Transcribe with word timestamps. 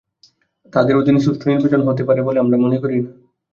তাদের 0.73 0.93
অধীনে 0.95 1.19
সুষ্ঠু 1.19 1.45
নির্বাচন 1.47 1.81
হতে 1.87 2.03
পারে 2.07 2.21
বলে 2.21 2.37
আমরা 2.39 2.57
মনে 2.57 2.77
করি 2.83 2.95
না। 2.97 3.09